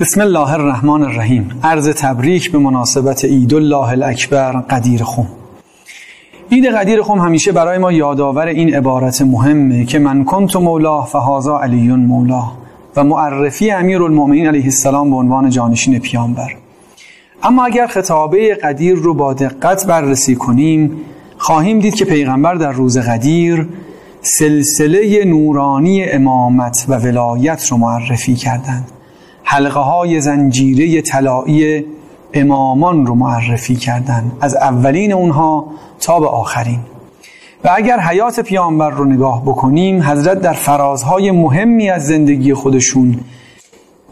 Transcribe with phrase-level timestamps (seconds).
[0.00, 1.50] بسم الله الرحمن الرحیم.
[1.62, 5.26] عرض تبریک به مناسبت عید الله الاکبر قدیر خم.
[6.52, 11.60] عید قدیر خم همیشه برای ما یادآور این عبارت مهمه که من کنت مولاه فهازا
[11.60, 12.58] علی مولاه
[12.96, 16.56] و معرفی امیر المؤمنین علیه السلام به عنوان جانشین پیامبر.
[17.42, 20.92] اما اگر خطابه قدیر رو با دقت بررسی کنیم
[21.38, 23.68] خواهیم دید که پیغمبر در روز قدیر
[24.22, 28.99] سلسله نورانی امامت و ولایت رو معرفی کردند.
[29.50, 31.84] حلقه های زنجیره طلایی
[32.34, 35.66] امامان رو معرفی کردند از اولین اونها
[36.00, 36.78] تا به آخرین.
[37.64, 43.20] و اگر حیات پیامبر رو نگاه بکنیم حضرت در فرازهای مهمی از زندگی خودشون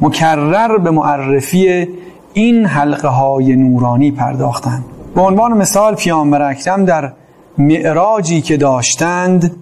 [0.01, 1.88] مکرر به معرفی
[2.32, 4.84] این حلقه های نورانی پرداختند
[5.15, 7.12] به عنوان مثال پیامبر اکرم در
[7.59, 9.57] معراجی که داشتند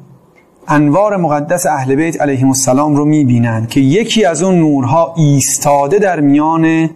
[0.69, 6.20] انوار مقدس اهل بیت علیهم السلام رو می‌بینند که یکی از اون نورها ایستاده در
[6.20, 6.91] میان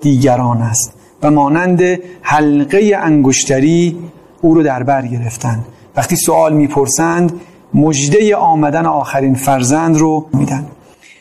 [0.00, 0.92] دیگران است
[1.22, 1.82] و مانند
[2.22, 3.98] حلقه انگشتری
[4.40, 5.64] او رو در بر گرفتند
[5.96, 7.32] وقتی سوال می‌پرسند
[7.74, 10.66] مجده آمدن آخرین فرزند رو میدن.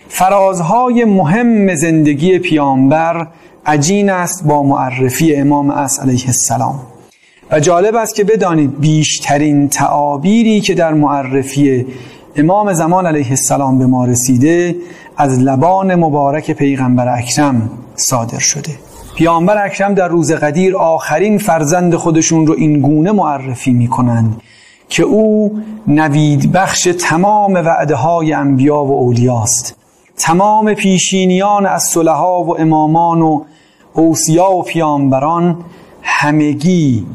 [0.08, 3.28] فرازهای مهم زندگی پیامبر
[3.66, 6.80] عجین است با معرفی امام اس علیه السلام.
[7.54, 11.86] و جالب است که بدانید بیشترین تعابیری که در معرفی
[12.36, 14.76] امام زمان علیه السلام به ما رسیده
[15.18, 18.72] از لبان مبارک پیغمبر اکرم صادر شده.
[19.16, 24.42] پیامبر اکرم در روز قدیر آخرین فرزند خودشون رو این گونه معرفی می کنند
[24.90, 29.76] که او نوید بخش تمام وعده های انبیا و اولیاست
[30.18, 33.44] تمام پیشینیان از صلحا و امامان و
[33.94, 35.58] اوسیا و پیامبران
[36.02, 37.06] همگی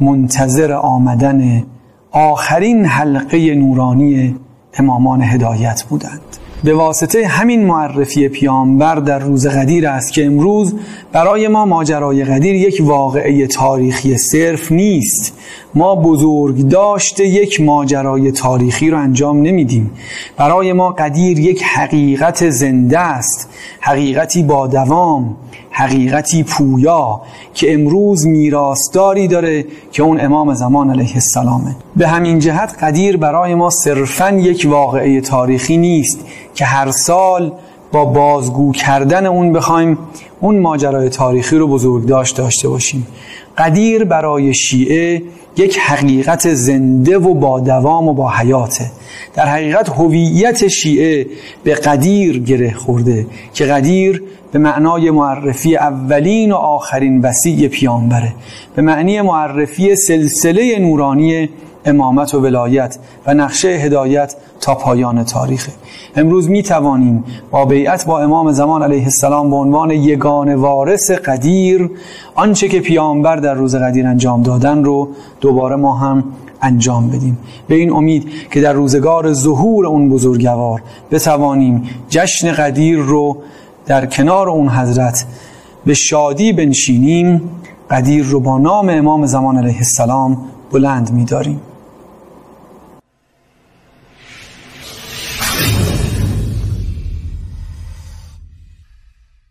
[0.00, 1.62] منتظر آمدن
[2.10, 4.36] آخرین حلقه نورانی
[4.78, 6.20] امامان هدایت بودند.
[6.64, 10.74] به واسطه همین معرفی پیامبر در روز قدیر است که امروز
[11.12, 15.38] برای ما ماجرای قدیر یک واقعه تاریخی صرف نیست.
[15.74, 19.90] ما بزرگ داشته یک ماجرای تاریخی رو انجام نمیدیم.
[20.36, 23.48] برای ما قدیر یک حقیقت زنده است
[23.80, 25.36] حقیقتی با دوام
[25.76, 27.20] حقیقتی پویا
[27.54, 31.76] که امروز میراثداری داره که اون امام زمان علیه السلامه.
[31.96, 36.18] به همین جهت قدیر برای ما صرفا یک واقعه تاریخی نیست
[36.54, 37.52] که هر سال
[37.92, 39.98] با بازگو کردن اون بخوایم
[40.40, 43.06] اون ماجرای تاریخی رو بزرگ داشت داشته باشیم.
[43.58, 45.22] قدیر برای شیعه
[45.56, 48.90] یک حقیقت زنده و با دوام و با حیاته.
[49.34, 51.26] در حقیقت هویت شیعه
[51.64, 54.22] به قدیر گره خورده که قدیر
[54.52, 58.32] به معنای معرفی اولین و آخرین وسیع پیامبره.
[58.76, 61.48] به معنی معرفی سلسله نورانی
[61.86, 65.68] امامت و ولایت و نقشه هدایت تا پایان تاریخ
[66.16, 71.90] امروز می توانیم با بیعت با امام زمان علیه السلام به عنوان یگان وارث قدیر
[72.34, 75.08] آنچه که پیامبر در روز قدیر انجام دادن رو
[75.40, 76.24] دوباره ما هم
[76.62, 77.38] انجام بدیم.
[77.68, 83.36] به این امید که در روزگار ظهور اون بزرگوار بتوانیم جشن قدیر رو
[83.86, 85.26] در کنار اون حضرت
[85.86, 87.50] به شادی بنشینیم
[87.90, 90.38] قدیر رو با نام امام زمان علیه السلام
[90.72, 91.60] بلند می‌داریم.